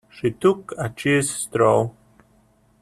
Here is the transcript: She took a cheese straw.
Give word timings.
She 0.09 0.31
took 0.31 0.73
a 0.79 0.89
cheese 0.89 1.29
straw. 1.29 1.91